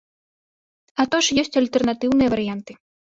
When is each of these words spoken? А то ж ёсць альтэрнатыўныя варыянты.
А 1.03 1.05
то 1.11 1.17
ж 1.25 1.35
ёсць 1.41 1.59
альтэрнатыўныя 1.61 2.29
варыянты. 2.35 2.71